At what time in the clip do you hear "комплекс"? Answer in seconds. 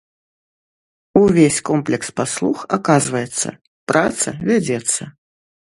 1.69-2.07